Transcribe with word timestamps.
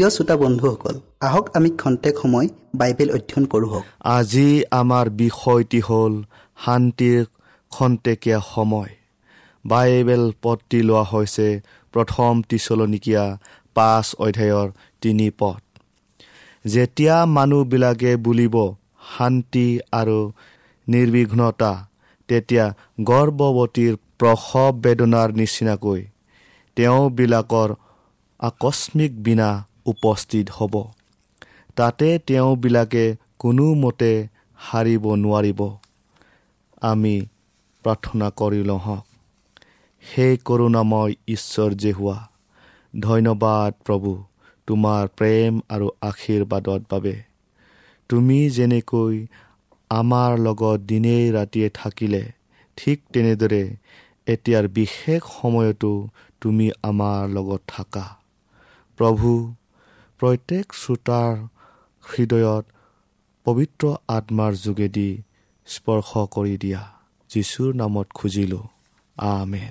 প্ৰিয় 0.00 0.14
শ্ৰোতা 0.16 0.36
বন্ধুসকল 0.42 0.96
আহক 1.28 1.46
আমি 1.56 1.70
খন্তেক 1.80 2.14
সময় 2.22 2.46
বাইবেল 2.80 3.08
অধ্যয়ন 3.16 3.44
কৰোঁ 3.52 3.80
আজি 4.18 4.48
আমাৰ 4.80 5.06
বিষয়টি 5.22 5.80
হ'ল 5.88 6.14
শান্তিৰ 6.64 7.20
খন্তেকীয়া 7.72 8.38
সময়। 8.52 8.90
বাইবেল 9.64 10.24
পদটি 10.42 10.80
লোৱা 10.88 11.04
হৈছে 11.12 11.48
প্ৰথম 11.94 12.32
টিচলনিকীয়া 12.48 13.24
পাঁচ 13.76 14.06
অধ্যায়ৰ 14.24 14.68
তিনি 15.02 15.26
পদ। 15.40 15.60
যেতিয়া 16.64 17.16
মানুহবিলাকে 17.36 18.12
বুলিব 18.26 18.56
শান্তি 19.12 19.68
আৰু 20.00 20.20
নিৰ্বিঘ্নতা 20.86 21.72
তেতিয়া 22.28 22.66
গৰ্ভৱতীৰ 23.10 23.94
প্ৰসৱ 24.20 24.68
বেদনাৰ 24.84 25.28
নিচিনাকৈ 25.40 26.00
তেওঁবিলাকৰ 26.76 27.68
আকস্মিক 28.40 29.12
বিনা 29.26 29.50
উপস্থিত 29.92 30.46
হ'ব। 30.56 30.74
তাতে 31.76 32.08
তেওঁবিলাকে 32.26 33.04
কোনোমতে 33.38 34.12
সাৰিব 34.58 35.04
নোৱাৰিব। 35.22 35.60
আমি 36.82 37.14
প্ৰাৰ্থনা 37.84 38.26
কৰি 38.38 38.60
লওঁহক 38.64 39.04
সেই 40.04 40.34
কৰোণাময় 40.44 41.12
ঈশ্বৰ 41.28 41.70
যে 41.74 41.92
হোৱা 41.92 42.18
ধন্যবাদ 42.94 43.70
প্ৰভু 43.86 44.10
তোমাৰ 44.68 45.02
প্ৰেম 45.18 45.52
আৰু 45.68 45.86
আশীৰ্বাদৰ 46.00 46.80
বাবে। 46.90 47.14
তুমি 48.10 48.38
যেনেকৈ 48.50 49.16
আমাৰ 49.90 50.30
লগত 50.38 50.78
দিনেই 50.90 51.24
ৰাতিয়ে 51.32 51.68
থাকিলে 51.74 52.22
ঠিক 52.78 52.98
তেনেদৰে 53.12 53.62
এতিয়াৰ 54.26 54.66
বিশেষ 54.68 55.22
সময়তো 55.34 55.92
তুমি 56.40 56.66
আমাৰ 56.82 57.20
লগত 57.28 57.60
থাকা। 57.66 58.04
প্ৰভু 58.98 59.30
প্ৰত্যেক 60.20 60.72
শ্ৰোতাৰ 60.72 61.36
হৃদয়ত 62.04 62.64
পবিত্ৰ 63.44 63.92
আত্মাৰ 64.08 64.52
যোগেদি 64.54 65.22
স্পৰ্শ 65.66 66.10
কৰি 66.30 66.56
দিয়া। 66.56 66.82
যীশুৰ 67.30 67.74
নামত 67.74 68.06
খুজিলোঁ 68.14 68.64
আমেন। 69.16 69.70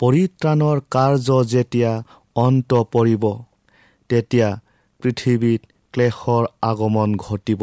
পৰিত্ৰাণৰ 0.00 0.80
কাৰ্য 0.90 1.44
যেতিয়া 1.44 1.92
অন্ত 2.34 2.70
পৰিব 2.92 3.24
তেতিয়া 4.08 4.48
পৃথিৱীত 5.00 5.62
ক্লেশৰ 5.92 6.44
আগমন 6.62 7.16
ঘটিব 7.16 7.62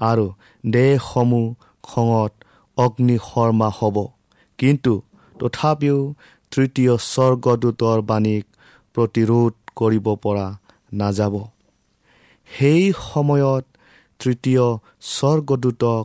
আৰু 0.00 0.26
দেশসমূহ 0.66 1.54
খঙত 1.82 2.32
অগ্নিশৰ্মা 2.76 3.68
হ'ব। 3.68 3.96
কিন্তু 4.58 4.92
তথাপিও 5.38 6.14
তৃতীয় 6.50 6.96
স্বৰ্গদূতৰ 6.96 7.98
বাণীক 8.00 8.44
প্ৰতিৰোধ 8.94 9.52
কৰিব 9.76 10.06
পৰা 10.14 10.46
নাযাব। 10.92 11.34
সেই 12.50 12.84
সময়ত 13.04 13.64
তৃতীয় 14.20 14.64
স্বৰ্গদূতক 15.08 16.04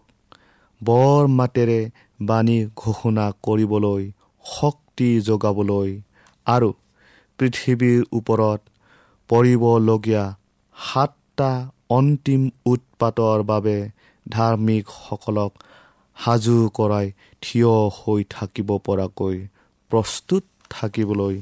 বৰ 0.82 1.22
মাতেৰে 1.34 1.80
বাণী 2.24 2.58
ঘোষণা 2.78 3.26
কৰিবলৈ 3.44 4.04
শক্তি 4.46 5.10
যোগাবলৈ 5.28 5.90
আৰু 6.48 6.70
পৃথিৱীৰ 7.40 8.02
ওপৰত 8.14 8.60
পৰিবলগীয়া 9.30 10.24
সাতটা 10.76 11.52
অন্তিম 11.90 12.42
উৎপাতৰ 12.66 13.44
বাবে 13.44 13.78
ধাৰ্মিকসকলক 14.26 15.52
সাজু 16.18 16.58
কৰাই 16.76 17.08
থিয় 17.44 17.74
হৈ 17.98 18.22
থাকিব 18.30 18.70
পৰাকৈ 18.86 19.38
প্ৰস্তুত 19.92 20.44
থাকিবলৈ 20.72 21.36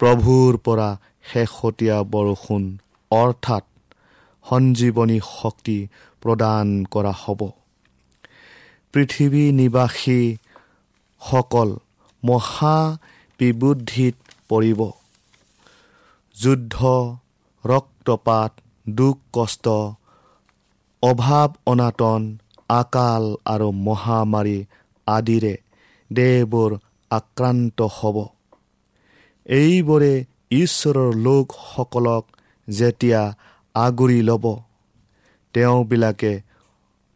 প্ৰভুৰ 0.00 0.58
পৰা 0.64 0.88
শেহতীয়া 1.28 1.98
বৰষুণ 2.12 2.62
অৰ্থাৎ 3.10 3.64
সঞ্জীৱনী 4.44 5.18
শক্তি 5.40 5.78
প্ৰদান 6.22 6.84
কৰা 6.84 7.12
হ'ব। 7.22 7.40
পৃথিৱী 8.94 9.52
নিবাসীসকল 9.52 11.70
মহা 12.22 12.98
বিবুদ্ধিত 13.40 14.14
পৰিব। 14.48 14.80
যুদ্ধ 16.36 16.76
ৰক্তপাত 17.64 18.52
দুখ 18.88 19.18
কষ্ট 19.32 19.66
অভাৱ 21.02 21.48
অনাটন 21.66 22.38
আকাল 22.68 23.36
আৰু 23.44 23.72
মহামাৰী 23.86 24.64
আদিৰে 25.06 25.54
দেহবোৰ 26.10 26.78
আক্ৰান্ত 27.10 27.82
হ'ব। 27.82 28.16
এইবোৰে 29.46 30.24
ঈশ্বৰৰ 30.50 31.14
লোকসকলক 31.14 32.24
যেতিয়া 32.68 33.34
আগুৰি 33.74 34.22
ল'ব। 34.22 34.44
তেওঁবিলাকে 35.54 36.32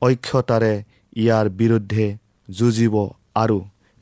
অক্ষতাৰে 0.03 0.85
ইয়াৰ 1.17 1.49
বিৰুদ্ধে 1.61 2.07
যুঁজিব 2.49 2.95
আৰু 3.35 3.59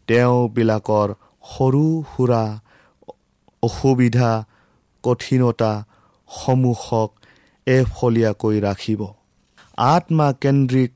তেওঁবিলাকৰ 0.08 1.14
সৰু 1.44 1.85
সুৰা 2.11 2.43
অসুবিধা 3.62 4.31
কঠিনতাসমূহক 5.05 7.11
এফলীয়াকৈ 7.67 8.61
ৰাখিব। 8.61 9.00
আত্মা 9.85 10.32
কেন্দ্ৰিক 10.43 10.91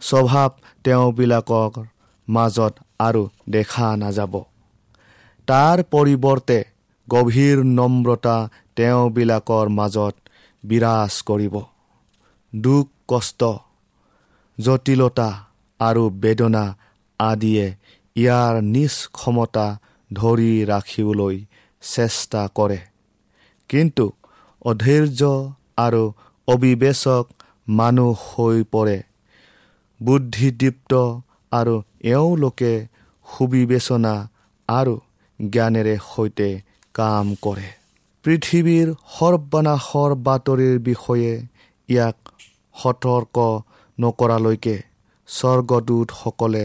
স্বভাৱ 0.00 0.50
তেওঁবিলাকৰ 0.84 1.84
মাজত 2.28 2.74
আৰু 2.98 3.28
দেখা 3.48 3.96
নাযাব। 3.96 4.44
তাৰ 5.48 5.78
পৰিৱৰ্তে 5.92 6.58
গভীৰ 7.08 7.56
নম্ৰতা 7.78 8.36
তেওঁবিলাকৰ 8.76 9.66
মাজত 9.78 10.14
বিৰাজ 10.64 11.22
কৰিব। 11.22 11.54
দুখ 12.54 12.86
কষ্ট 13.08 13.40
জটিলতা 14.58 15.28
আৰু 15.80 16.10
বেদনা 16.10 16.76
আদিয়ে 17.18 17.66
ইয়াৰ 18.16 18.62
নিজ 18.62 18.94
ক্ষমতা 19.12 19.66
ধৰি 20.12 20.64
ৰাখিবলৈ 20.64 21.36
চেষ্টা 21.82 22.48
কৰে। 22.54 22.80
কিন্তু 23.68 24.12
অধৈৰ্য 24.62 25.22
আৰু 25.76 26.12
অবিবেচক 26.48 27.24
মানুহ 27.68 28.18
হৈ 28.34 28.62
পৰে। 28.62 29.02
বুদ্ধিদীপ্ত 30.02 30.92
আৰু 31.52 31.82
এওঁলোকে 32.04 32.86
সুবিবেচনা 33.28 34.14
আৰু 34.68 34.94
জ্ঞানেৰে 35.40 35.96
সৈতে 36.14 36.60
কাম 36.94 37.34
কৰে। 37.42 37.79
পৃথিৱীৰ 38.24 38.88
সৰ্বনাশৰ 39.18 40.10
বাতৰিৰ 40.24 40.74
বিষয়ে 40.78 41.32
ইয়াক 41.88 42.18
সতৰ্ক 42.74 43.36
নকৰালৈকে 43.98 44.76
স্বৰ্গদূতসকলে 45.28 46.64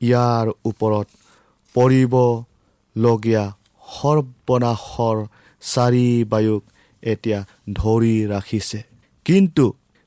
ইয়াৰ 0.00 0.46
ওপৰত 0.64 1.06
পৰিবলগীয়া 1.74 3.44
সৰ্বনাশৰ 3.88 5.18
চাৰি 5.62 6.06
বায়ুক 6.24 6.62
এতিয়া 7.02 7.40
ধৰি 7.72 8.14
ৰাখিছে। 8.26 8.80
কিন্তু 9.26 9.64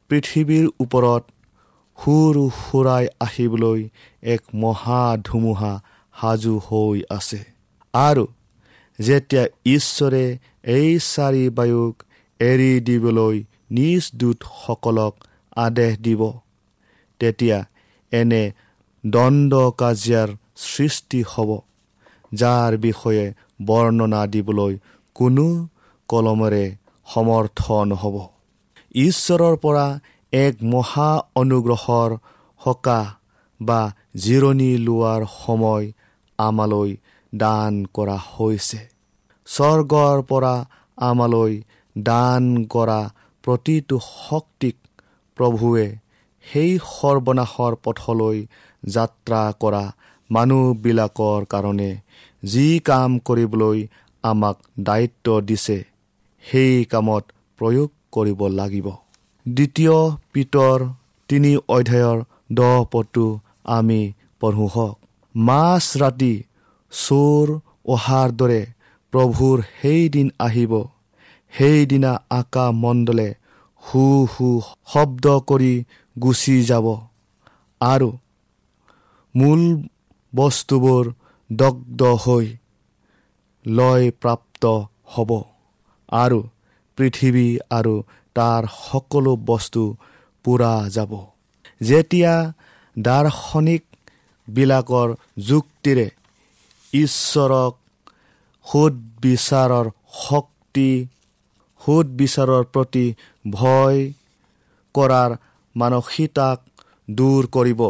পৃথিৱীৰ 0.09 0.65
ওপৰত 0.79 1.23
সুৰ 1.97 2.35
সুৰাই 2.59 3.05
আহিবলৈ 3.19 3.81
এক 4.33 4.41
মহা 4.53 5.01
ধুমুহা 5.25 5.73
সাজু 6.15 6.55
হৈ 6.67 6.97
আছে। 7.09 7.41
আৰু 7.93 8.25
যেতিয়া 8.99 9.43
ঈশ্বৰে 9.65 10.37
এই 10.63 10.99
চাৰি 10.99 11.49
বায়ুক 11.49 12.03
এৰি 12.39 12.79
দিবলৈ 12.79 13.43
নিজ 13.71 14.03
দূতসকলক 14.15 15.13
আদেশ 15.55 15.97
দিব 15.97 16.21
তেতিয়া 17.19 17.59
এনে 18.11 18.43
দণ্ড 19.05 19.53
কাজিয়াৰ 19.77 20.29
সৃষ্টি 20.55 21.23
হ'ব 21.23 21.49
যাৰ 22.33 22.77
বিষয়ে 22.77 23.33
বৰ্ণনা 23.65 24.27
দিবলৈ 24.27 24.73
কোনো 25.15 25.67
কলমেৰে 26.09 26.65
সমৰ্থ 27.07 27.61
নহ'ব। 27.85 28.15
ঈশ্বৰৰ 28.95 29.55
পৰা 29.55 29.99
এক 30.33 30.55
মহা 30.63 31.11
অনুগ্ৰহৰ 31.35 32.17
সকাহ 32.61 33.05
বা 33.61 33.91
জিৰণি 34.17 34.77
লোৱাৰ 34.77 35.21
সময় 35.45 35.91
আমালৈ 36.37 36.97
দান 37.35 37.85
কৰা 37.93 38.17
হৈছে। 38.33 38.92
স্বৰ্গৰ 39.53 40.17
পৰা 40.29 40.53
আমালৈ 40.97 41.53
দান 41.95 42.43
কৰা 42.65 42.99
প্ৰতিটো 43.43 43.95
শক্তিক 44.05 44.75
প্ৰভুৱে 45.37 45.87
সেই 46.45 46.71
সৰ্বনাশৰ 46.91 47.73
পথলৈ 47.83 48.37
যাত্ৰা 48.83 49.41
কৰা 49.61 49.83
মানুহবিলাকৰ 50.29 51.45
কাৰণে 51.45 51.91
যি 52.43 52.67
কাম 52.79 53.19
কৰিবলৈ 53.27 53.79
আমাক 54.23 54.57
দায়িত্ব 54.79 55.27
দিছে 55.41 55.77
সেই 56.43 56.73
কামত 56.91 57.23
প্ৰয়োগ 57.59 57.89
কৰিব 58.11 58.41
লাগিব। 58.59 58.87
দ্বিতীয় 59.45 59.95
পিতৰ 60.33 60.77
তিনি 61.29 61.51
অধ্যায়ৰ 61.69 62.19
দহ 62.51 62.77
পদটো 62.91 63.25
আমি 63.77 64.01
পঢ়ো 64.39 64.67
হওক। 64.67 64.97
মাছ 65.35 65.85
ৰাতি 65.97 66.33
চোৰ 66.93 67.45
অহাৰ 67.93 68.29
দৰে 68.39 68.61
প্ৰভুৰ 69.13 69.63
সেইদিন 69.81 70.31
আহিব। 70.39 70.83
সেইদিনা 71.53 72.21
আকাশমণ্ডলে 72.29 73.35
হু 73.83 74.27
হু 74.33 74.61
শব্দ 74.93 75.39
কৰি 75.39 75.83
গুচি 76.15 76.63
যাব। 76.63 76.87
আৰু 77.81 78.17
মূল 79.35 79.61
বস্তুবোৰ 80.35 81.13
দগ্ধ 81.49 82.01
হৈ 82.23 82.45
লয় 83.67 84.11
প্ৰাপ্ত 84.21 84.63
হ'ব। 85.13 85.31
আৰু 86.09 86.39
পৃথিৱী 86.97 87.57
আৰু 87.69 88.03
তাৰ 88.35 88.63
সকলো 88.89 89.35
বস্তু 89.35 89.97
পূৰা 90.43 90.89
যাব। 90.89 91.27
যেতিয়া 91.81 92.53
দাৰ্শনিকবিলাকৰ 92.99 95.15
যুক্তিৰে 95.47 96.09
ঈশ্বৰক 96.93 97.75
সুদবিচাৰৰ 98.65 99.87
শক্তি 100.19 100.89
সুদবিচাৰৰ 101.81 102.63
প্ৰতি 102.73 103.05
ভয় 103.53 103.99
কৰাৰ 104.95 105.31
মানসিকতাক 105.75 106.57
দূৰ 107.11 107.47
কৰিব। 107.55 107.81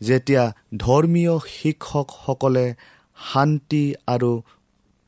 যেতিয়া 0.00 0.44
ধৰ্মীয় 0.76 1.34
শিক্ষকসকলে 1.48 2.66
শান্তি 3.18 3.84
আৰু 4.14 4.32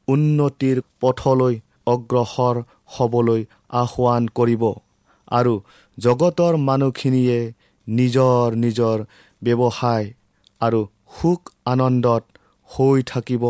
উন্নতিৰ 0.08 0.80
পথলৈ 1.00 1.54
অগ্ৰসৰ 1.86 2.56
হ'বলৈ 2.94 3.42
আহ্বান 3.80 4.28
কৰিব 4.38 4.62
আৰু 5.30 5.54
জগতৰ 5.98 6.54
মানুহখিনিয়ে 6.62 7.38
নিজৰ 7.86 8.46
নিজৰ 8.64 8.96
ব্যৱসায় 9.42 10.06
আৰু 10.60 10.80
সুখ 11.16 11.40
আনন্দত 11.66 12.22
হৈ 12.70 12.98
থাকিব। 13.12 13.44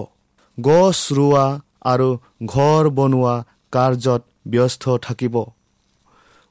গছ 0.58 0.98
ৰোৱা 1.12 1.46
আৰু 1.84 2.08
ঘৰ 2.46 2.84
বনোৱা 2.98 3.34
কাৰ্যত 3.72 4.22
ব্যস্ত 4.46 4.84
থাকিব। 4.98 5.36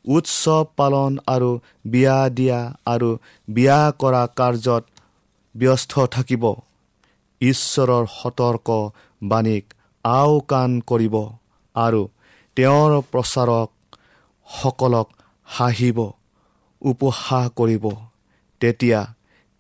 উৎসৱ 0.05 0.63
পালন 0.77 1.11
আৰু 1.27 1.49
বিয়া 1.85 2.17
দিয়া 2.37 2.59
আৰু 2.85 3.09
বিয়া 3.47 3.79
কৰা 4.01 4.23
কাৰ্যত 4.39 4.83
ব্যস্ত 5.55 5.93
থাকিব। 6.15 6.43
ঈশ্বৰৰ 7.41 8.05
সতৰ্ক 8.11 8.67
বাণীক 9.21 9.65
আওকাণ 10.05 10.71
কৰিব 10.89 11.15
আৰু 11.75 12.01
তেওঁৰ 12.57 12.91
প্ৰচাৰকসকলক 13.11 15.07
হাঁহিব 15.47 15.99
উপহাস 16.81 17.45
কৰিব। 17.55 17.85
তেতিয়া 18.61 19.01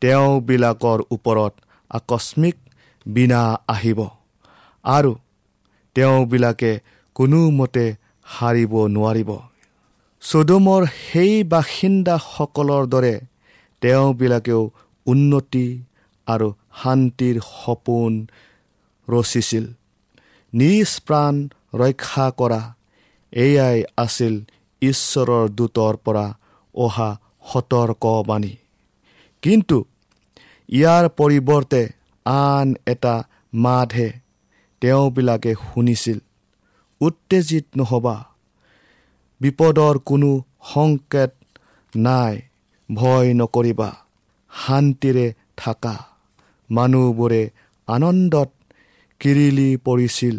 তেওঁবিলাকৰ 0.01 0.99
ওপৰত 1.11 1.53
আকস্মিক 1.91 2.55
বিনা 3.05 3.41
আহিব। 3.67 3.99
আৰু 4.85 5.11
তেওঁবিলাকে 5.95 6.71
কোনোমতে 7.15 7.85
সাৰিব 8.25 8.73
নোৱাৰিব। 8.87 9.29
চুডুমৰ 10.23 10.81
সেই 11.01 11.43
বাসিন্দাসকলৰ 11.43 12.83
দৰে 12.87 13.15
তেওঁবিলাকেও 13.81 14.61
উন্নতি 15.05 15.67
আৰু 16.27 16.47
শান্তিৰ 16.81 17.35
সপোন 17.49 18.11
ৰচিছিল। 19.07 19.65
নিজ 20.53 20.89
প্ৰাণ 21.07 21.35
ৰক্ষা 21.73 22.27
কৰা 22.39 22.61
এয়াই 23.33 23.83
আছিল 23.97 24.33
ঈশ্বৰৰ 24.81 25.49
দূতৰ 25.49 25.93
পৰা 26.05 26.25
অহা 26.75 27.09
সতৰ্কবাণী। 27.51 28.53
কিন্তু 29.43 29.77
ইয়াৰ 30.69 31.05
পৰিৱৰ্তে 31.17 31.81
আন 32.25 32.67
এটা 32.87 33.15
মাতহে 33.53 34.09
তেওঁবিলাকে 34.85 35.51
শুনিছিল 35.61 36.19
উত্তেজিত 37.01 37.65
নহবা 37.79 38.15
বিপদৰ 39.41 39.95
কোনো 40.09 40.29
সংকেত 40.71 41.31
নাই 41.93 42.33
ভয় 42.89 43.29
নকৰিবা 43.39 43.89
শান্তিৰে 44.51 45.27
থাকা। 45.57 45.95
মানুহবোৰে 46.69 47.41
আনন্দত 47.87 48.49
কিৰিলি 49.21 49.69
পৰিছিল 49.85 50.35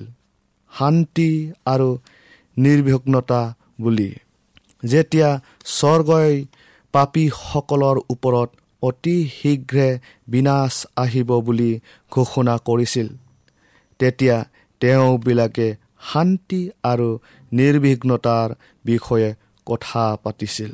শান্তি 0.73 1.31
আৰু 1.67 1.91
নিৰ্বিঘ্নতা 2.57 3.43
বুলি। 3.81 4.11
যেতিয়া 4.91 5.31
স্বৰ্গই 5.77 6.35
পাপীসকলৰ 6.95 7.97
ওপৰত 8.13 8.51
অতি 8.83 9.17
শীঘ্ৰে 9.37 9.89
বিনাশ 10.29 10.75
আহিব 10.97 11.31
বুলি 11.47 11.71
ঘোষণা 12.13 12.55
কৰিছিল 12.69 13.09
তেতিয়া 13.99 14.37
তেওঁবিলাকে 14.81 15.69
শান্তি 16.09 16.61
আৰু 16.91 17.09
নিৰ্বিঘ্নতাৰ 17.53 18.49
বিষয়ে 18.85 19.29
কথা 19.67 20.05
পাতিছিল। 20.25 20.73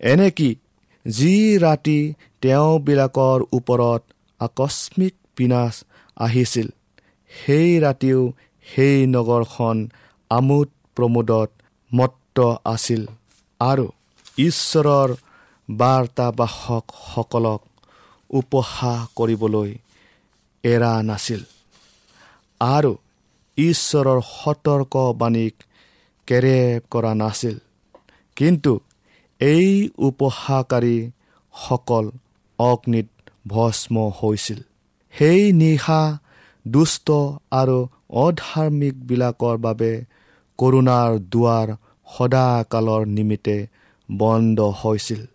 এনেকি 0.00 0.50
যি 1.06 1.34
ৰাতি 1.58 2.00
তেওঁবিলাকৰ 2.42 3.38
ওপৰত 3.52 4.02
আকস্মিক 4.40 5.14
বিনাশ 5.36 5.74
আহিছিল 6.16 6.68
সেই 7.30 7.70
ৰাতিও 7.84 8.20
সেই 8.66 8.96
নগৰখন 9.06 9.76
আমোদ 10.30 10.68
প্ৰমোদত 10.96 11.50
মত্ত 11.90 12.38
আছিল 12.64 13.02
আৰু 13.60 13.86
ঈশ্বৰৰ 14.38 15.10
বাৰ্তাবাসকসকলক 15.68 17.60
উপহাস 18.30 19.00
কৰিবলৈ 19.18 19.70
এৰা 20.64 20.92
নাছিল। 21.02 21.42
আৰু 22.60 22.96
ঈশ্বৰৰ 23.58 24.20
সতৰ্কবাণীক 24.20 25.54
কেৰেপ 26.26 26.82
কৰা 26.90 27.14
নাছিল। 27.14 27.58
কিন্তু 28.36 28.80
এই 29.40 29.88
উপহাকাৰীসকল 29.98 32.10
অগ্নিত 32.58 33.06
ভস্ম 33.48 34.12
হৈছিল। 34.22 34.60
সেই 35.14 35.52
নিশা 35.52 36.18
দুষ্ট 36.68 37.10
আৰু 37.50 37.88
অধাৰ্মিকবিলাকৰ 38.10 39.56
বাবে 39.56 40.04
কৰোণাৰ 40.58 41.18
দুৱাৰ 41.32 41.76
সদাকালৰ 42.08 43.06
নিমিত্তে 43.06 43.66
বন্ধ 44.08 44.60
হৈছিল। 44.60 45.26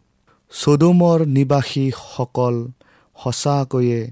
চুডুমৰ 0.51 1.25
নিবাসীসকল 1.25 2.67
সঁচাকৈয়ে 3.23 4.11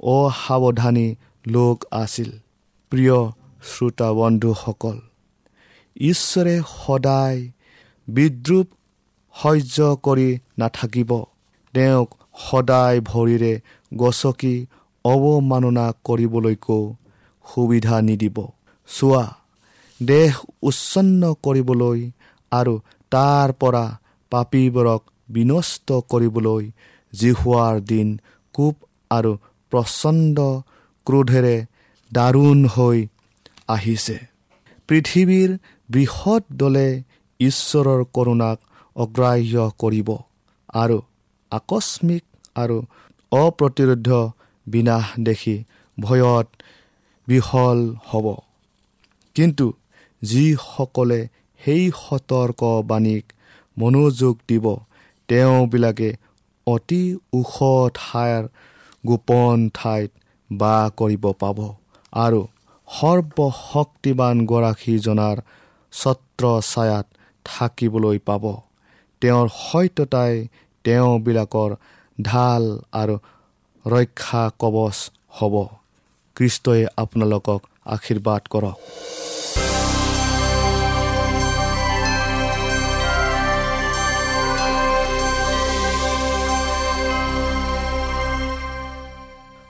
অসাৱধানী 0.00 1.14
লোক 1.46 1.84
আছিল। 1.90 2.49
প্ৰিয় 2.92 3.18
শ্ৰোতা 3.62 4.08
বন্ধুসকল 4.12 4.96
ঈশ্বৰে 5.96 6.54
সদায় 6.76 7.38
বিদ্ৰূপ 8.08 8.66
সহ্য 9.34 9.76
কৰি 10.06 10.28
নাথাকিব। 10.58 11.10
তেওঁক 11.74 12.08
সদায় 12.44 12.98
ভৰিৰে 13.00 13.52
গছকি 13.92 14.54
অৱমাননা 15.04 15.86
কৰিবলৈকো 16.04 16.78
সুবিধা 17.44 17.96
নিদিব। 18.00 18.38
চোৱা 18.88 19.24
দেহ 20.00 20.32
উচ্ছন্ন 20.62 21.22
কৰিবলৈ 21.44 22.00
আৰু 22.52 22.74
তাৰ 23.12 23.48
পৰা 23.60 23.84
পাপীবোৰক 24.32 25.02
বিনষ্ট 25.28 25.88
কৰিবলৈ 26.10 26.64
জিহুৱাৰ 27.12 27.76
দিন 27.90 28.08
কোপ 28.54 28.76
আৰু 29.10 29.32
প্ৰচণ্ড 29.72 30.36
ক্ৰোধেৰে 31.06 31.56
দাৰুণ 32.12 32.58
হৈ 32.66 32.98
আহিছে। 33.68 34.16
পৃথিৱীৰ 34.88 35.50
বৃহৎ 35.88 36.44
দলে 36.52 36.88
ঈশ্বৰৰ 37.40 38.00
কৰোণাক 38.14 38.58
অগ্ৰাহ্য 38.96 39.56
কৰিব 39.78 40.08
আৰু 40.74 40.98
আকস্মিক 41.52 42.24
আৰু 42.56 42.76
অপ্ৰতিৰোধ 43.32 44.08
বিনাশ 44.66 45.06
দেখি 45.18 45.56
ভয়ত 45.98 46.46
বিফল 47.28 47.78
হ'ব। 48.06 48.26
কিন্তু 49.36 49.66
যিসকলে 50.22 51.20
সেই 51.60 51.82
সতৰ্কবাণীক 51.96 53.24
মনোযোগ 53.76 54.34
দিব 54.48 54.66
তেওঁবিলাকে 55.28 56.10
অতি 56.66 57.02
ওখ 57.32 57.54
ঠাইৰ 57.94 58.42
গোপন 59.06 59.56
ঠাইত 59.74 60.10
বাস 60.50 60.84
কৰিব 60.96 61.24
পাব। 61.38 61.58
আৰু 62.12 62.46
সৰ্বশক্তিবানগৰাকীজনাৰ 62.88 65.36
ছত্ৰ 65.92 66.60
ছায়াত 66.60 67.06
থাকিবলৈ 67.44 68.18
পাব। 68.18 68.62
তেওঁৰ 69.22 69.48
সত্যতাই 69.48 70.48
তেওঁবিলাকৰ 70.84 71.76
ঢাল 72.22 72.78
আৰু 72.92 73.18
ৰক্ষা 73.86 74.50
কবচ 74.58 75.10
হ'ব। 75.30 75.66
কৃষ্টই 76.36 76.86
আপোনালোকক 76.96 77.62
আশীৰ্বাদ 77.86 78.42
কৰক। 78.50 78.74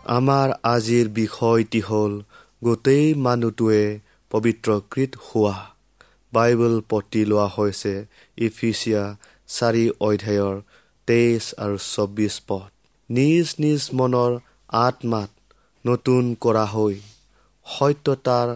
আমাৰ 0.07 0.51
আজিৰ 0.65 1.09
বিষয়টি 1.09 1.81
হ'ল 1.81 2.23
গোটেই 2.63 3.07
মানুহটোৱে 3.19 3.83
পবিত্ৰকৃত 4.31 5.13
হোৱা। 5.27 5.57
বাইবেল 6.33 6.77
পতি 6.89 7.23
লোৱা 7.25 7.47
হৈছে 7.57 7.95
ইফিচিয়া 8.39 9.03
চাৰি 9.49 9.85
অধ্যায়ৰ 10.01 10.57
তেইছ 11.09 11.45
আৰু 11.65 11.77
চৌব্বিছ 11.87 12.35
পথ 12.49 12.71
নিজ 13.11 13.47
নিজ 13.59 13.83
মনৰ 13.93 14.33
আত্মাত 14.79 15.31
নতুন 15.85 16.25
কৰা 16.41 16.65
হৈ 16.65 16.97
সত্যতাৰ 17.67 18.49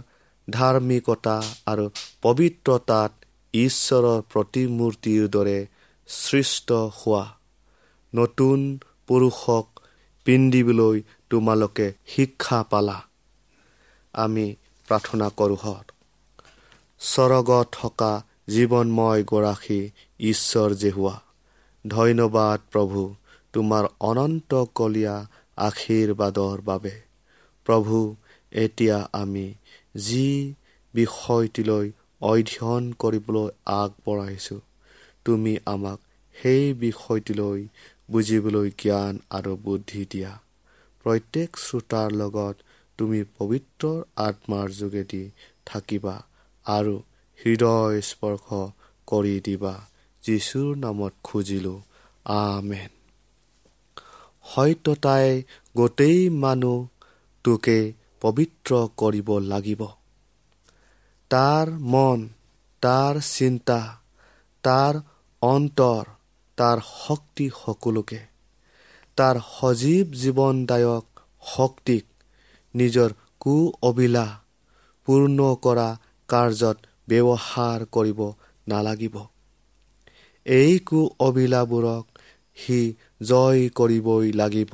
ধাৰ্মিকতা 0.48 1.36
আৰু 1.66 1.84
পবিত্ৰতাত 2.22 3.12
ঈশ্বৰৰ 3.54 4.20
প্ৰতিমূৰ্তিৰ 4.32 5.22
দৰে 5.28 5.58
সৃষ্ট 6.08 6.68
হোৱা। 6.98 7.24
নতুন 8.12 8.58
পুৰুষক 9.06 9.66
পিন্ধিবলৈ 10.26 10.96
তোমালোকে 11.30 11.86
শিক্ষা 12.06 12.60
পালা। 12.70 12.98
আমি 14.14 14.46
প্ৰাৰ্থনা 14.88 15.28
কৰোঁ 15.36 15.56
হত। 15.56 15.86
স্বৰ্গত 17.00 17.66
থকা 17.72 18.12
জীৱনময় 18.48 19.22
গৰাকী 19.24 19.80
ঈশ্বৰ 20.20 20.74
জেহুৱা 20.74 21.14
ধন্যবাদ 21.86 22.60
প্ৰভু 22.72 23.14
তোমাৰ 23.52 23.84
অনন্ত 24.00 24.64
কলীয়া 24.74 25.16
আশীৰ্বাদৰ 25.56 26.60
বাবে। 26.60 26.94
প্ৰভু 27.66 28.16
এতিয়া 28.52 29.08
আমি 29.12 29.46
যি 29.96 30.54
বিষয়টিলৈ 30.94 31.90
অধ্যয়ন 32.20 32.92
কৰিবলৈ 32.92 33.48
আগবঢ়াইছোঁ 33.66 34.60
তুমি 35.24 35.56
আমাক 35.66 35.98
সেই 36.42 36.72
বিষয়টিলৈ 36.74 37.68
বুজিবলৈ 38.10 38.70
জ্ঞান 38.70 39.18
আৰু 39.30 39.56
বুদ্ধি 39.56 40.06
দিয়া। 40.10 40.32
প্ৰত্যেক 41.04 41.56
শ্ৰোতাৰ 41.56 42.10
লগত 42.12 42.56
তুমি 42.98 43.24
পবিত্ৰ 43.38 44.02
আত্মাৰ 44.16 44.70
যোগেদি 44.70 45.30
থাকিবা 45.66 46.22
আৰু 46.66 47.02
হৃদয় 47.46 48.00
স্পৰ্শ 48.00 48.70
কৰি 49.06 49.40
দিবা। 49.44 49.74
যীশুৰ 50.22 50.76
নামত 50.76 51.12
খুজিলোঁ 51.24 51.80
আমেন। 52.24 52.88
সত্যতাই 54.44 55.42
গোটেই 55.76 56.30
মানুহটোকে 56.30 57.92
পবিত্ৰ 58.20 58.88
কৰিব 58.96 59.38
লাগিব। 59.38 59.86
তাৰ 61.30 61.70
মন 61.70 62.28
তাৰ 62.80 63.20
চিন্তা 63.20 63.98
তাৰ 64.62 64.94
অন্তৰ 65.42 66.04
তাৰ 66.56 66.78
শক্তি 67.06 67.50
সকলোকে। 67.66 68.18
তাৰ 69.16 69.36
সজীৱ 69.60 70.06
জীৱনদায়ক 70.06 71.06
শক্তিক 71.42 72.04
নিজৰ 72.74 73.10
কু 73.40 73.54
অভিলাষ 73.82 74.30
পূৰ্ণ 75.08 75.38
কৰা 75.62 75.88
কাৰ্যত 76.28 76.76
ব্যৱহাৰ 77.08 77.86
কৰিব 77.92 78.20
নালাগিব। 78.66 79.16
এই 80.46 80.72
কু 80.86 81.00
অভিলাষবোৰক 81.20 82.04
সি 82.56 82.78
জয় 83.24 83.62
কৰিবই 83.74 84.28
লাগিব। 84.32 84.72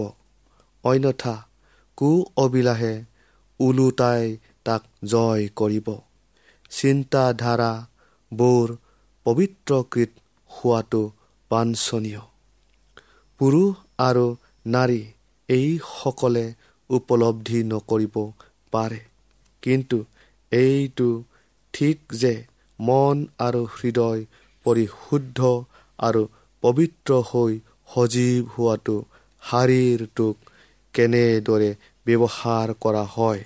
অন্যথা 0.85 1.35
কু 1.99 2.11
অভিলাষে 2.37 2.95
ওলোটাই 3.61 4.25
তাক 4.66 4.83
জয় 5.07 5.45
কৰিব। 5.57 5.88
চিন্তাধাৰাবোৰ 6.71 8.66
পবিত্ৰকৃত 9.26 10.11
হোৱাটো 10.50 11.02
বাঞ্ছনীয়। 11.50 12.23
পুৰুষ 13.40 13.73
আৰু 13.99 14.26
নাৰী 14.66 15.00
এইসকলে 15.49 16.45
উপলব্ধি 16.90 17.61
নকৰিব 17.62 18.16
পাৰে। 18.73 19.00
কিন্তু 19.62 19.99
এইটো 20.52 21.09
ঠিক 21.75 21.99
যে 22.12 22.35
মন 22.78 23.16
আৰু 23.38 23.62
হৃদয় 23.75 24.23
পৰিশুদ্ধ 24.66 25.38
আৰু 25.99 26.23
পবিত্ৰ 26.62 27.11
হৈ 27.30 27.52
সজীৱ 27.94 28.42
হোৱাটো 28.54 28.97
শাৰীৰটোক 29.42 30.37
কেনেদৰে 30.94 31.70
ব্যৱহাৰ 32.06 32.68
কৰা 32.85 33.04
হয়? 33.16 33.42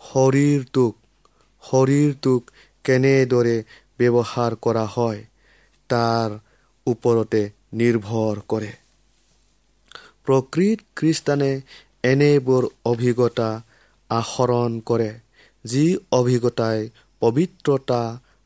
শৰীৰটোক 0.00 0.94
শৰীৰটোক 1.64 2.42
কেনেদৰে 2.84 3.56
ব্যৱহাৰ 3.98 4.52
কৰা 4.64 4.84
হয় 4.96 5.20
তাৰ 5.90 6.30
ওপৰতে 6.86 7.42
নিৰ্ভৰ 7.72 8.36
কৰে। 8.48 8.72
প্ৰকৃত 10.24 10.78
খ্ৰীষ্টানে 10.96 11.52
এনেবোৰ 12.04 12.66
অভিজ্ঞতা 12.84 13.48
আহৰণ 14.10 14.78
কৰে 14.86 15.10
যি 15.64 15.84
অভিজ্ঞতাই 16.12 16.78
পবিত্ৰতা 17.22 18.02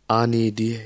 আনি 0.09 0.45
দিয়ে। 0.51 0.81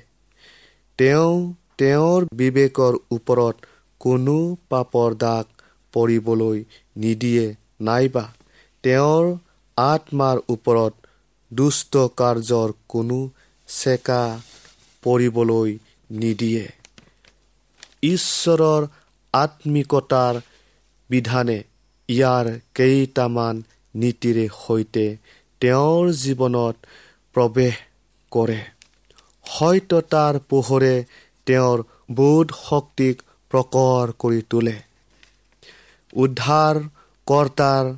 তেওঁ 0.98 1.34
তেওঁৰ 1.78 2.26
বিবেকৰ 2.34 2.94
ওপৰত 3.10 3.56
কোনো 4.00 4.36
পাপৰ 4.70 5.14
দাগ 5.24 5.44
পৰিবলৈ 5.94 6.58
নিদিয়ে 6.96 7.46
নাইবা 7.80 8.24
তেওঁৰ 8.84 9.24
আত্মাৰ 9.76 10.36
ওপৰত 10.48 10.94
দুষ্ট 11.50 11.92
কাৰ্যৰ 12.20 12.74
কোনো 12.88 13.18
চেকা 13.68 14.22
পৰিবলৈ 15.02 15.70
নিদিয়ে। 16.10 16.66
ঈশ্বৰৰ 18.08 18.82
আত্মিকতাৰ 19.34 20.34
বিধানে 21.10 21.58
ইয়াৰ 22.08 22.46
কেইটামান 22.74 23.62
নীতিৰে 23.94 24.46
সৈতে 24.56 25.06
তেওঁৰ 25.60 26.10
জীৱনত 26.20 26.76
প্ৰৱেশ 27.34 27.74
কৰে। 28.32 28.60
সত্যতাৰ 29.50 30.38
পোহৰে 30.48 30.94
তেওঁৰ 31.46 31.82
বোধ 32.14 32.54
শক্তিক 32.60 33.24
প্ৰকৰ 33.50 34.12
কৰি 34.18 34.40
তোলে। 34.50 34.76
উদ্ধাৰ 36.16 36.80
কৰ্তাৰ 37.26 37.92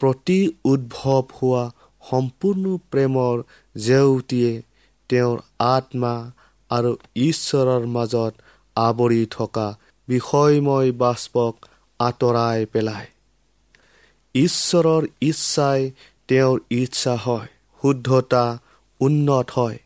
প্ৰতি 0.00 0.38
উদ্ভৱ 0.64 1.34
হোৱা 1.38 1.64
সম্পূৰ্ণ 2.02 2.76
প্ৰেমৰ 2.90 3.42
জেউতিয়ে 3.76 4.52
তেওঁৰ 5.10 5.38
আত্মা 5.68 6.14
আৰু 6.70 6.92
ঈশ্বৰৰ 7.22 7.88
মাজত 7.88 8.32
আৱৰি 8.76 9.22
থকা 9.30 9.66
বিষয়ময় 10.08 10.92
বাষ্পক 10.98 11.68
আঁতৰাই 12.00 12.66
পেলায়। 12.72 13.13
ঈশ্বৰৰ 14.34 15.06
ইচ্ছাই 15.20 15.90
তেওঁৰ 16.28 16.58
ইচ্ছা 16.70 17.14
হয় 17.16 17.48
শুদ্ধতা 17.82 18.44
উন্নত 19.00 19.46
হয় 19.50 19.78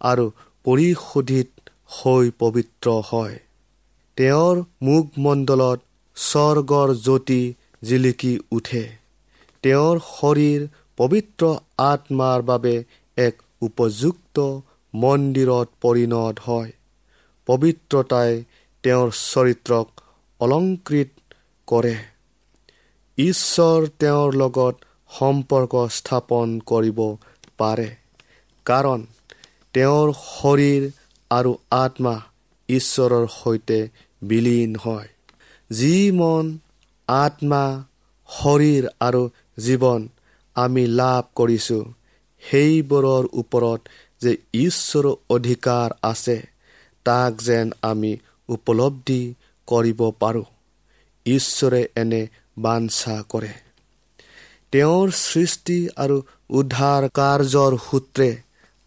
আৰু 0.00 0.24
পৰিশোধিত 0.64 1.50
হৈ 1.96 2.30
পবিত্ৰ 2.38 2.94
হয়। 3.12 3.36
তেওঁৰ 4.16 4.56
মুখমণ্ডলত 4.82 5.80
স্বৰ্গৰ 6.16 6.88
জ্যোতি 6.94 7.42
জিলিকি 7.82 8.32
উঠে। 8.52 8.84
তেওঁৰ 9.62 9.96
শৰীৰ 10.08 10.68
পবিত্ৰ 10.96 11.44
আত্মাৰ 11.78 12.42
বাবে 12.42 12.74
এক 13.16 13.34
উপযুক্ত 13.60 14.36
মন্দিৰত 14.94 15.68
পৰিণত 15.80 16.36
হয়। 16.46 16.72
পবিত্ৰতাই 17.46 18.44
তেওঁৰ 18.84 19.08
চৰিত্ৰক 19.22 19.88
অলংকৃত 20.40 21.10
কৰে। 21.68 21.96
ঈশ্বৰ 23.18 23.86
তেওঁৰ 23.98 24.34
লগত 24.34 24.74
সম্পৰ্ক 25.10 25.74
স্থাপন 25.88 26.60
কৰিব 26.66 26.98
পাৰে। 27.58 27.88
কাৰণ 28.66 29.06
তেওঁৰ 29.72 30.12
শৰীৰ 30.12 30.90
আৰু 31.30 31.52
আত্মা 31.70 32.14
ঈশ্বৰৰ 32.68 33.26
সৈতে 33.26 33.88
বিলীন 34.22 34.76
হয়। 34.76 35.08
যি 35.70 36.10
মন 36.10 36.58
আত্মা 37.08 37.84
শৰীৰ 38.28 38.84
আৰু 39.00 39.22
জীৱন 39.58 40.08
আমি 40.56 40.86
লাভ 40.86 41.24
কৰিছোঁ 41.34 41.84
সেইবোৰৰ 42.42 43.24
ওপৰত 43.32 43.80
যে 44.20 44.32
ঈশ্বৰৰ 44.54 45.14
অধিকাৰ 45.30 45.90
আছে 46.02 46.36
তাক 47.04 47.32
যেন 47.42 47.72
আমি 47.82 48.16
উপলব্ধি 48.48 49.34
কৰিব 49.68 50.00
পাৰোঁ। 50.20 50.44
ঈশ্বৰে 51.26 51.88
এনে 51.96 52.22
বাঞ্ছা 52.58 53.22
কৰে। 53.28 53.52
তেওঁৰ 54.72 55.10
সৃষ্টি 55.10 55.88
আৰু 55.96 56.22
উদ্ধাৰ 56.50 57.08
কাৰ্যৰ 57.14 57.78
সূত্ৰে 57.90 58.36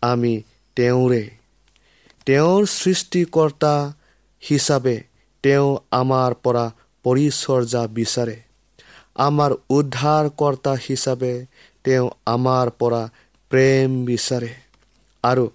আমি 0.02 0.42
তেওঁৰে। 0.76 1.30
তেওঁৰ 2.26 2.66
সৃষ্টিকৰ্তা 2.66 3.94
হিচাপে 4.44 5.04
তেওঁ 5.44 5.78
আমাৰ 5.92 6.34
পৰা 6.44 6.66
পৰিচৰ্যা 7.04 7.88
বিচাৰে। 7.88 8.38
আমাৰ 9.16 9.52
উদ্ধাৰকৰ্তা 9.70 10.74
হিচাপে 10.88 11.46
তেওঁ 11.84 12.10
আমাৰ 12.26 12.70
পৰা 12.80 13.10
প্ৰেম 13.50 14.06
বিচাৰে। 14.06 14.52
আৰু 15.24 15.50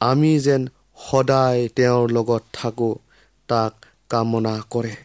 আমি 0.00 0.38
যেন 0.38 0.68
সদায় 1.10 1.68
তেওঁৰ 1.68 2.10
লগত 2.10 2.42
থাকোঁ 2.52 2.94
তাক 3.48 3.86
কামনা 4.08 4.62
কৰে। 4.70 4.96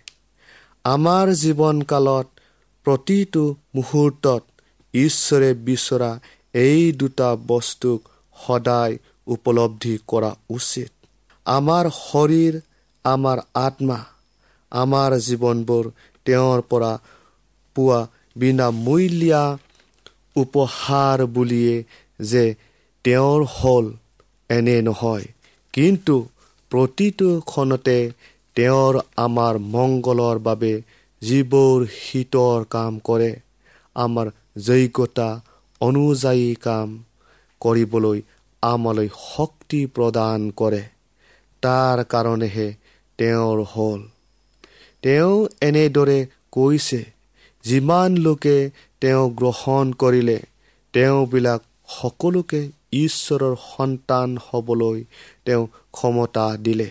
আমাৰ 0.83 1.27
জীৱনকালত 1.33 2.27
প্ৰতিটো 2.85 3.43
মুহূৰ্তত 3.75 4.41
ঈশ্বৰে 4.93 5.49
বিচৰা 5.67 6.11
এই 6.53 6.81
দুটা 6.91 7.29
বস্তুক 7.47 7.99
সদায় 8.35 8.93
উপলব্ধি 9.27 9.95
কৰা 10.07 10.31
উচিত। 10.49 10.91
আমাৰ 11.45 11.85
শৰীৰ 11.99 12.53
আমাৰ 13.05 13.37
আত্মা 13.65 13.99
আমাৰ 14.71 15.11
জীৱনবোৰ 15.19 15.85
তেওঁৰ 16.25 16.59
পৰা 16.69 16.93
পোৱা 17.75 17.99
বিনামূলীয়া 18.35 19.43
উপহাৰ 20.35 21.25
বুলিয়ে 21.25 21.75
যে 22.19 22.45
তেওঁৰ 23.05 23.41
হ'ল 23.55 23.85
এনে 24.49 24.77
নহয় 24.81 25.25
কিন্তু 25.73 26.15
প্ৰতিটো 26.71 27.29
ক্ষণতে 27.41 27.97
তেওঁৰ 28.55 28.93
আমাৰ 29.17 29.53
মংগলৰ 29.73 30.37
বাবে 30.39 30.73
যিবোৰ 31.25 31.85
শীতৰ 31.97 32.65
কাম 32.69 32.99
কৰে। 32.99 33.31
আমাৰ 33.95 34.27
যোগ্যতা 34.65 35.29
অনুযায়ী 35.81 36.55
কাম 36.61 36.89
কৰিবলৈ 37.61 38.21
আমালৈ 38.63 39.09
শক্তি 39.17 39.81
প্ৰদান 39.95 40.49
কৰে। 40.51 40.83
তাৰ 41.63 42.03
কাৰণেহে 42.03 42.67
তেওঁৰ 43.19 43.59
হ'ল। 43.73 44.01
তেওঁ 45.03 45.35
এনেদৰে 45.61 46.19
কৈছে 46.51 47.01
যিমান 47.63 48.17
লোকে 48.17 48.57
তেওঁ 49.01 49.23
গ্ৰহণ 49.39 49.93
কৰিলে 49.93 50.39
তেওঁবিলাক 50.93 51.61
সকলোকে 51.87 52.61
ঈশ্বৰৰ 52.97 53.55
সন্তান 53.63 54.37
হ'বলৈ 54.47 54.99
তেওঁ 55.45 55.63
ক্ষমতা 55.91 56.45
দিলে। 56.57 56.89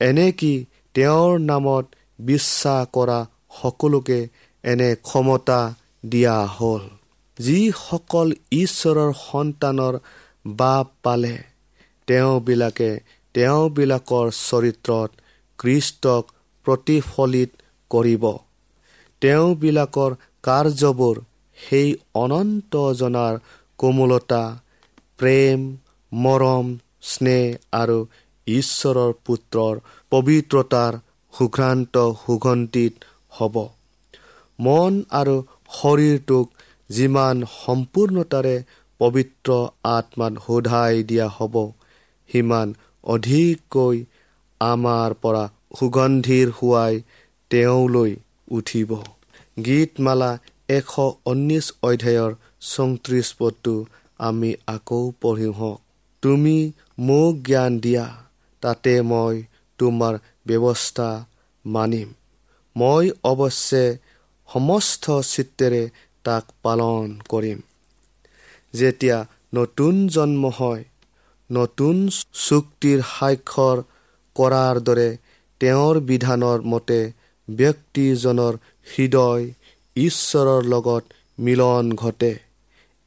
এনেকি 0.00 0.52
তেওঁৰ 0.94 1.38
নামত 1.40 1.86
বিশ্বাস 2.18 2.86
কৰা 2.92 3.18
সকলোকে 3.58 4.20
এনে 4.64 4.90
ক্ষমতা 5.02 5.60
দিয়া 6.04 6.36
হ'ল 6.56 6.84
যিসকল 7.38 8.28
ঈশ্বৰৰ 8.56 9.10
সন্তানৰ 9.20 9.94
বাপ 10.58 10.86
পালে। 11.02 11.36
তেওঁবিলাকে 12.08 12.90
তেওঁবিলাকৰ 13.34 14.26
চৰিত্ৰত 14.40 15.10
কৃষ্টক 15.58 16.24
প্ৰতিফলিত 16.66 17.50
কৰিব। 17.90 18.24
তেওঁবিলাকৰ 19.22 20.12
কাৰ্যবোৰ 20.44 21.16
সেই 21.58 21.88
অনন্ত 22.14 22.74
জনাৰ 23.00 23.34
কোমলতা 23.78 24.44
প্ৰেম 25.18 25.60
মৰম 26.12 26.66
স্নেহ 27.10 27.44
আৰু 27.72 27.98
ঈশ্বৰৰ 28.46 29.12
পুত্ৰৰ 29.26 29.74
পবিত্ৰতাৰ 30.12 30.92
সুঘ্ৰান্ত 31.34 31.94
সুগন্ধিত 32.24 32.94
হ'ব। 33.36 33.56
মন 34.58 34.92
আৰু 35.12 35.36
শৰীৰটোক 35.72 36.46
যিমান 36.90 37.36
সম্পূৰ্ণতাৰে 37.54 38.56
পবিত্ৰ 39.00 39.56
আত্মাত 39.90 40.34
সোধাই 40.46 41.02
দিয়া 41.02 41.26
হ'ব 41.28 41.54
সিমান 42.30 42.68
অধিককৈ 43.04 43.96
আমাৰ 44.60 45.14
পৰা 45.22 45.44
সুগন্ধিৰ 45.78 46.52
হোৱাই 46.58 46.94
তেওঁলৈ 47.50 48.12
উঠিব। 48.50 48.90
গীতমালা 49.56 50.30
এশ 50.68 50.94
ঊনৈছ 51.26 51.66
অধ্যায়ৰ 51.82 52.32
চৌত্ৰিছ 52.66 53.28
পদটো 53.38 53.74
আমি 54.20 54.50
আকৌ 54.66 55.02
পঢ়িম 55.20 55.52
হওক 55.52 55.80
তুমি 56.22 56.56
মোক 56.98 57.34
জ্ঞান 57.42 57.72
দিয়া 57.80 58.06
তাতে 58.62 58.94
মই 59.02 59.36
তোমাৰ 59.78 60.14
ব্যৱস্থা 60.46 61.08
মানিম। 61.64 62.08
মই 62.76 63.04
অৱশ্যে 63.30 63.84
সমস্ত 64.48 65.04
চিত্তেৰে 65.32 65.82
তাক 66.24 66.44
পালন 66.62 67.06
কৰিম। 67.28 67.58
যেতিয়া 68.74 69.18
নতুন 69.54 69.94
জন্ম 70.08 70.42
হয় 70.58 70.84
নতুন 71.50 71.96
চুক্তিৰ 72.46 72.98
স্বাক্ষৰ 73.10 73.76
কৰাৰ 74.36 74.80
দৰে 74.80 75.10
তেওঁৰ 75.60 76.00
বিধানৰ 76.00 76.58
মতে 76.72 77.00
ব্যক্তিজনৰ 77.48 78.54
হৃদয় 78.86 79.44
ঈশ্বৰৰ 79.96 80.62
লগত 80.72 81.04
মিলন 81.38 81.86
ঘটে। 81.94 82.32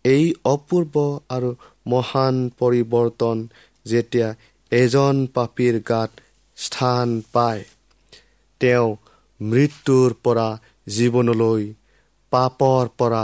এই 0.05 0.25
অপূৰ্ব 0.45 0.95
আৰু 1.29 1.49
মহান 1.87 2.35
পৰিৱৰ্তন 2.59 3.37
যেতিয়া 3.85 4.29
এজন 4.71 5.15
পাপীৰ 5.33 5.75
গাত 5.89 6.11
স্থান 6.57 7.07
পায় 7.33 7.63
তেওঁ 8.61 8.89
মৃত্যুৰ 9.39 10.15
পৰা 10.23 10.47
জীৱনলৈ 10.87 11.63
পাপৰ 12.31 12.89
পৰা 12.97 13.23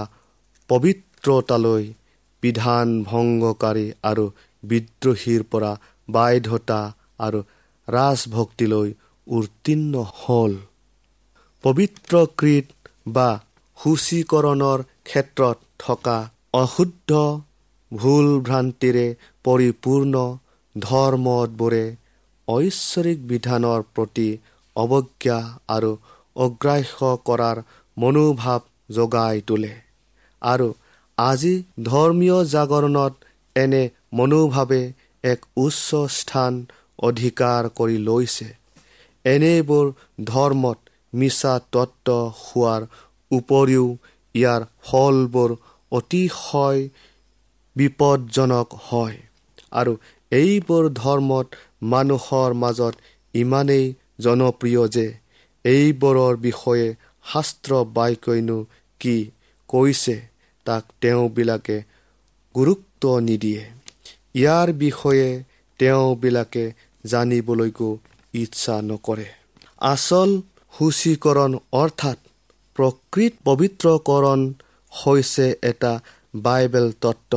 পবিত্ৰতালৈ 0.70 1.84
বিধান 2.44 2.88
ভংগকাৰী 3.04 3.88
আৰু 4.04 4.26
বিদ্ৰোহীৰ 4.64 5.44
পৰা 5.52 5.72
বাধ্যতা 6.10 6.80
আৰু 7.20 7.40
ৰাজভক্তিলৈ 7.88 8.90
উত্তীৰ্ণ 9.28 9.94
হ'ল। 10.22 10.54
পবিত্ৰকৃত 11.64 12.68
বা 13.08 13.30
সূচীকৰণৰ 13.78 14.80
ক্ষেত্ৰত 15.04 15.58
থকা 15.80 16.18
অশুদ্ধ 16.54 17.12
ভুল 17.92 18.28
ভ্ৰান্তিৰে 18.40 19.08
পৰিপূৰ্ণ 19.46 20.14
ধৰ্মবোৰে 20.76 21.86
ঐশ্বৰিক 22.48 23.20
বিধানৰ 23.32 23.82
প্ৰতি 23.96 24.30
অৱজ্ঞা 24.76 25.40
আৰু 25.68 25.92
অগ্ৰাহ্য 26.36 27.12
কৰাৰ 27.26 27.58
মনোভাৱ 27.98 28.62
জগাই 28.96 29.42
তোলে। 29.42 29.74
আৰু 30.42 30.68
আজি 31.18 31.54
ধৰ্মীয় 31.84 32.38
জাগৰণত 32.46 33.14
এনে 33.56 33.84
মনোভাৱে 34.14 34.84
এক 35.24 35.40
উচ্চ 35.58 35.90
স্থান 36.10 36.54
অধিকাৰ 37.00 37.70
কৰি 37.70 37.98
লৈছে। 37.98 38.48
এনেবোৰ 39.26 39.86
ধৰ্মত 40.24 40.78
মিছা 41.14 41.54
তত্ত্ব 41.72 42.10
হোৱাৰ 42.40 42.82
উপৰিও 43.32 43.86
ইয়াৰ 44.36 44.62
ফলবোৰ 44.84 45.52
অতিশয় 45.92 46.82
বিপদজনক 47.76 48.68
হয়। 48.88 49.18
আৰু 49.72 49.94
এইবোৰ 50.32 50.84
ধৰ্মত 50.94 51.48
মানুহৰ 51.84 52.50
মাজত 52.54 52.96
ইমানেই 53.34 53.86
জনপ্ৰিয় 54.20 54.84
যে 54.88 55.06
এইবোৰৰ 55.66 56.34
বিষয়ে 56.38 56.88
শাস্ত্ৰ 57.34 57.72
বাক্যইনো 57.94 58.66
কি 59.00 59.18
কৈছে 59.70 60.16
তাক 60.66 60.84
তেওঁবিলাকে 61.02 61.78
গুৰুত্ব 62.56 63.04
নিদিয়ে। 63.20 63.64
ইয়াৰ 64.36 64.68
বিষয়ে 64.74 65.44
তেওঁবিলাকে 65.80 66.64
জানিবলৈকো 67.06 67.90
ইচ্ছা 68.34 68.76
নকৰে। 68.82 69.28
আচল 69.78 70.32
সূচীকৰণ 70.74 71.52
অৰ্থাৎ 71.72 72.18
প্ৰকৃত 72.76 73.34
পবিত্ৰকৰণ 73.44 74.42
হৈছে 74.94 75.48
এটা 75.62 75.94
বাইবেল 76.36 76.88
তত্ত্ব। 77.02 77.34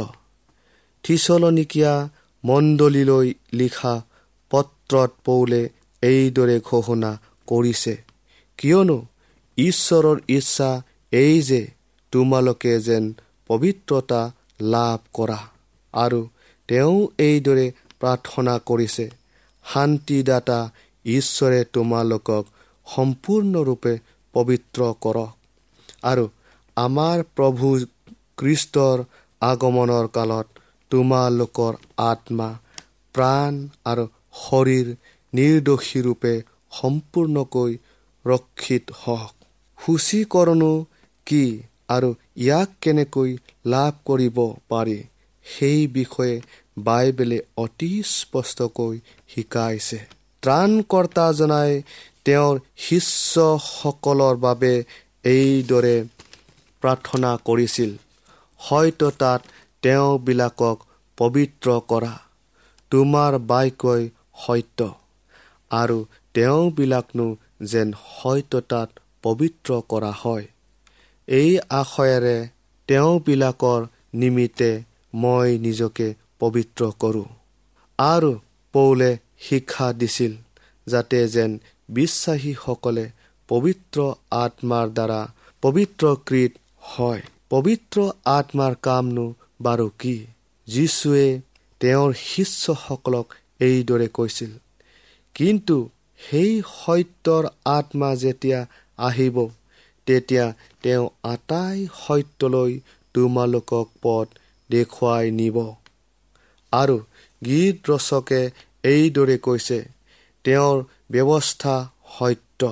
থিচলনিকীয়া 1.04 1.94
মণ্ডলীলৈ 2.44 3.34
লিখা 3.52 3.94
পত্ৰত 4.50 5.10
পৌলে 5.24 5.62
এইদৰে 6.02 6.56
ঘোষণা 6.70 7.10
কৰিছে। 7.48 7.94
কিয়নো 8.58 8.98
ঈশ্বৰৰ 9.58 10.18
ইচ্ছা 10.28 10.70
এই 11.12 11.34
যে 11.42 11.62
তোমালোকে 12.12 12.74
যেন 12.80 13.04
পবিত্ৰতা 13.50 14.22
লাভ 14.72 14.98
কৰা 15.12 15.40
আৰু 15.94 16.20
তেওঁ 16.68 16.96
এইদৰে 17.18 17.66
প্ৰাৰ্থনা 18.00 18.54
কৰিছে। 18.68 19.06
শান্তিদাতা 19.64 20.60
ঈশ্বৰে 21.04 21.60
তোমালোকক 21.72 22.44
সম্পূৰ্ণৰূপে 22.86 23.94
পবিত্ৰ 24.34 24.80
কৰক। 25.00 25.30
আৰু 26.02 26.24
আমাৰ 26.76 27.18
প্ৰভু 27.36 27.68
কৃষ্টৰ 28.38 28.98
আগমনৰ 29.42 30.06
কালত 30.08 30.46
তোমালোকৰ 30.90 31.74
আত্মা 32.10 32.48
প্ৰাণ 33.14 33.52
আৰু 33.84 34.04
শৰীৰ 34.42 34.88
নিৰ্দোষীৰূপে 35.32 36.34
সম্পূৰ্ণকৈ 36.72 37.72
ৰক্ষিত 38.24 38.84
হওক। 39.02 39.34
সূচীকৰণো 39.78 40.72
কি 41.26 41.44
আৰু 41.88 42.10
ইয়াক 42.36 42.70
কেনেকৈ 42.80 43.30
লাভ 43.66 43.92
কৰিব 44.04 44.38
পাৰি 44.68 44.98
সেই 45.46 45.86
বিষয়ে 45.86 46.34
বাইবেলে 46.78 47.38
অতি 47.56 47.92
স্পষ্টকৈ 48.06 48.94
শিকাইছে। 49.28 49.98
ত্ৰাণকৰ্তাজনাই 50.42 51.72
তেওঁৰ 52.24 52.54
শিষ্যসকলৰ 52.76 54.36
বাবে 54.36 54.72
এইদৰে 55.24 55.96
প্ৰাৰ্থনা 56.82 57.30
কৰিছিল 57.44 57.90
হয়তো 58.60 59.10
তাত 59.18 59.40
তেওঁবিলাকক 59.82 60.76
পবিত্ৰ 61.18 61.68
কৰা। 61.88 62.14
তোমাৰ 62.92 63.32
বাক্যই 63.50 64.04
সত্য। 64.46 64.80
আৰু 65.70 66.04
তেওঁবিলাকনো 66.34 67.36
যেন 67.62 67.92
সত্যতাত 67.92 68.90
পবিত্ৰ 69.22 69.80
কৰা 69.88 70.10
হয়। 70.10 70.46
এই 71.26 71.58
আশয়েৰে 71.58 72.48
তেওঁবিলাকৰ 72.86 73.86
নিমিত্তে 74.14 74.82
মই 75.14 75.58
নিজকে 75.58 76.14
পবিত্ৰ 76.38 76.92
কৰোঁ। 76.98 77.24
আৰু 77.98 78.38
পৌলে 78.72 79.18
শিক্ষা 79.40 79.92
দিছিল 79.92 80.32
যাতে 80.86 81.28
যেন 81.28 81.58
বিশ্বাসীসকলে 81.88 83.10
পবিত্ৰ 83.48 84.14
আত্মাৰ 84.30 84.88
দ্বাৰা 84.88 85.28
পবিত্ৰকৃত 85.62 86.52
হয়। 86.78 87.22
পবিত্ৰ 87.50 88.10
আত্মাৰ 88.24 88.74
কামনো 88.82 89.34
বাৰু 89.62 89.90
কি? 89.98 90.26
যীশুৱে 90.66 91.40
তেওঁৰ 91.80 92.12
শিষ্যসকলক 92.12 93.34
এইদৰে 93.60 94.08
কৈছিল 94.08 94.50
কিন্তু 95.34 95.76
সেই 96.20 96.52
সত্যৰ 96.74 97.44
আত্মা 97.76 98.10
যেতিয়া 98.14 98.60
আহিব 98.98 99.36
তেতিয়া 100.06 100.46
তেওঁ 100.82 101.04
আটাই 101.22 101.78
সত্যলৈ 102.02 102.72
তোমালোকক 103.14 103.88
পথ 104.02 104.26
দেখুৱাই 104.70 105.26
নিব। 105.30 105.56
আৰু 106.72 106.96
গীত 107.42 107.76
ৰচকে 107.90 108.42
এইদৰে 108.84 109.36
কৈছে 109.38 109.78
তেওঁৰ 110.44 110.76
ব্যৱস্থা 111.12 111.76
সত্য। 112.18 112.62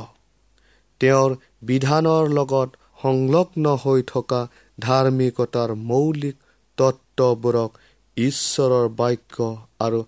তেওঁৰ 1.01 1.31
বিধানৰ 1.63 2.25
লগত 2.29 2.69
সংলগ্ন 3.03 3.65
হৈ 3.85 4.01
থকা 4.07 4.41
ধাৰ্মিকতাৰ 4.79 5.71
মৌলিক 5.91 6.37
তত্ত্ববোৰক 6.79 7.71
ঈশ্বৰৰ 8.17 8.87
বাক্য 8.97 9.37
আৰু 9.81 10.01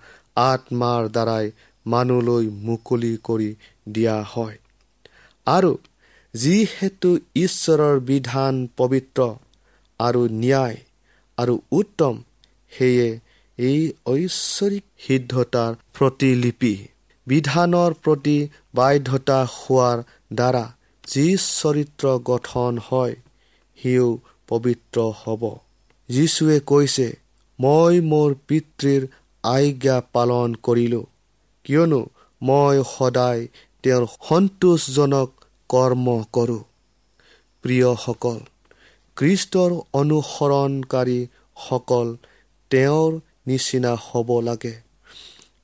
আত্মাৰ 0.43 1.03
দ্বাৰাই 1.09 1.47
মানুহলৈ 1.95 2.47
মুকলি 2.67 3.13
কৰি 3.25 3.51
দিয়া 3.89 4.17
হয়। 4.33 4.57
আৰু 5.47 5.73
যিহেতু 6.35 7.11
ঈশ্বৰৰ 7.37 7.97
বিধান 8.09 8.55
পবিত্ৰ 8.77 9.29
আৰু 10.01 10.23
ন্যায় 10.35 10.77
আৰু 11.39 11.55
উত্তম 11.73 12.15
সেয়ে 12.73 13.09
এই 13.59 13.81
ঐশ্বৰিক 14.07 14.85
সিদ্ধতাৰ 15.07 15.73
প্ৰতিলিপি 15.99 16.75
বিধানৰ 17.27 17.95
প্ৰতি 18.03 18.39
বাধ্যতা 18.75 19.39
হোৱাৰ 19.55 19.99
দ্বাৰা 20.35 20.65
যি 21.05 21.27
চৰিত্ৰ 21.43 22.07
গঠন 22.25 22.79
হয় 22.89 23.15
সিও 23.79 24.09
পবিত্ৰ 24.49 25.07
হ'ব। 25.21 25.43
যীশুৱে 26.09 26.59
কৈছে 26.71 27.07
মই 27.59 27.95
মোৰ 28.11 28.31
পিতৃৰ 28.49 29.03
আজ্ঞা 29.45 29.97
পালন 30.13 30.55
কৰিলোঁ। 30.63 31.05
কিয়নো 31.69 32.03
মই 32.43 32.77
সদায় 32.99 33.43
তেওঁৰ 33.85 34.05
সন্তোষজনক 34.29 35.31
কৰ্ম 35.71 36.07
কৰোঁ। 36.33 36.63
প্ৰিয়সকল 37.65 38.39
খ্ৰীষ্টৰ 39.17 39.71
অনুসৰণকাৰীসকল 39.93 42.17
তেওঁৰ 42.71 43.21
নিচিনা 43.47 43.97
হ'ব 44.07 44.41
লাগে। 44.41 44.75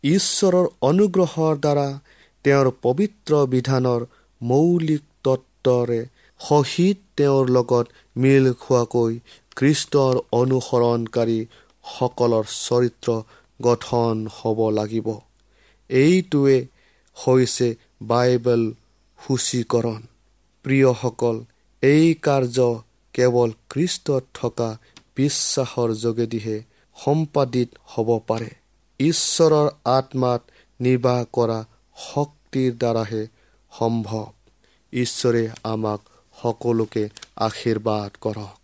ঈশ্বৰৰ 0.05 0.67
অনুগ্ৰহৰ 0.83 1.59
দ্বাৰা 1.59 2.01
তেওঁৰ 2.45 2.73
পবিত্ৰ 2.83 3.47
বিধানৰ 3.47 4.07
মৌলিক 4.41 5.03
তত্বৰে 5.25 6.07
সহিত 6.41 6.99
তেওঁৰ 7.17 7.51
লগত 7.51 7.87
মিল 8.17 8.53
খোৱাকৈ 8.61 9.19
খ্ৰীষ্টৰ 9.57 10.17
অনুসৰণকাৰীসকলৰ 10.33 12.45
চৰিত্ৰ 12.59 13.23
গঠন 13.61 14.27
হ'ব 14.37 14.71
লাগিব। 14.71 15.34
এইটোৱে 15.91 16.67
হৈছে 17.17 17.69
বাইবেল 18.03 18.63
সূচীকৰণ। 19.19 20.01
প্ৰিয়সকল 20.65 21.37
এই 21.83 22.15
কাৰ্য 22.23 22.59
কেৱল 23.15 23.51
খ্ৰীষ্টত 23.71 24.25
থকা 24.35 24.71
বিশ্বাসৰ 25.17 25.91
যোগেদিহে 25.95 26.57
সম্পাদিত 26.97 27.69
হ'ব 27.85 28.09
পাৰে। 28.27 28.51
ঈশ্বৰৰ 29.01 29.69
আত্মাত 29.85 30.43
নিৰ্বাহ 30.81 31.25
কৰা 31.33 31.59
শক্তিৰ 31.97 32.73
দ্বাৰাহে 32.73 33.23
সম্ভৱ। 33.73 34.27
ঈশ্বৰে 34.93 35.49
আমাক 35.65 36.01
সকলোকে 36.43 37.09
আশীৰ্বাদ 37.37 38.11
কৰক। 38.21 38.64